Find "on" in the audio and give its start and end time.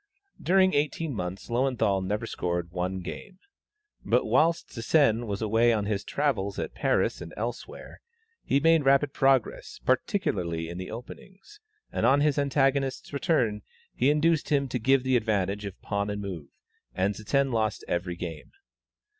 5.71-5.85, 12.03-12.21